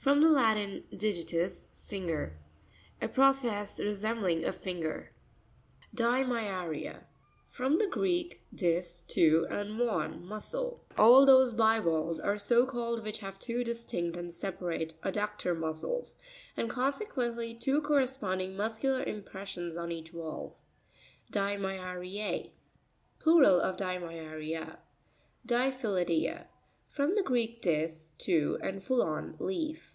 —From 0.00 0.22
the 0.22 0.30
Latin, 0.30 0.84
digi 0.90 1.26
ius, 1.26 1.68
finger. 1.74 2.38
A 3.02 3.08
process 3.08 3.78
resembling 3.78 4.46
a 4.46 4.50
finger. 4.52 5.12
Dinmya'r1a.—From 5.94 7.76
the 7.76 7.86
Greek, 7.86 8.40
dis, 8.54 9.02
two, 9.02 9.46
and 9.50 9.78
muén, 9.78 10.22
muscle. 10.22 10.82
All 10.96 11.26
those 11.26 11.52
bivalves 11.52 12.18
are 12.18 12.38
so 12.38 12.64
called 12.64 13.04
which 13.04 13.18
have 13.18 13.38
two 13.38 13.62
distinct 13.62 14.16
and 14.16 14.32
separate 14.32 14.94
adductor 15.04 15.54
muscles, 15.54 16.16
and 16.56 16.70
consequently 16.70 17.52
two 17.52 17.82
cor 17.82 17.98
responding 17.98 18.56
muscular 18.56 19.02
impressions 19.02 19.76
on 19.76 19.92
each 19.92 20.12
valve. 20.12 20.54
Dimya'R1#.—Plural 21.30 23.60
of 23.60 23.76
dimyaria. 23.76 24.78
Dipny 25.46 25.74
ui'p1a.—F 25.74 26.46
rom 26.98 27.14
the 27.14 27.22
Greek, 27.22 27.62
dis, 27.62 28.10
two, 28.18 28.58
and 28.64 28.82
phullon, 28.82 29.36
leaf. 29.38 29.94